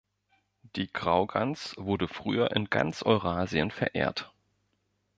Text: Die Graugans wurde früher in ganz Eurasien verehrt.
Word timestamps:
Die 0.77 0.91
Graugans 0.91 1.75
wurde 1.77 2.07
früher 2.07 2.49
in 2.55 2.71
ganz 2.71 3.03
Eurasien 3.03 3.69
verehrt. 3.69 4.33